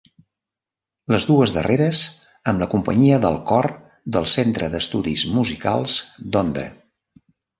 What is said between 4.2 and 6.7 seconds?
Centre d'Estudis Musicals d'Onda.